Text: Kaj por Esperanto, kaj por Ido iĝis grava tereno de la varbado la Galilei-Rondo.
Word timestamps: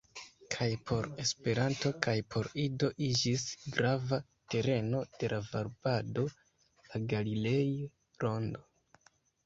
Kaj 0.53 0.67
por 0.91 1.07
Esperanto, 1.23 1.91
kaj 2.05 2.15
por 2.35 2.49
Ido 2.63 2.89
iĝis 3.09 3.45
grava 3.77 4.21
tereno 4.55 5.05
de 5.19 5.33
la 5.37 5.43
varbado 5.53 6.29
la 6.91 7.07
Galilei-Rondo. 7.17 8.69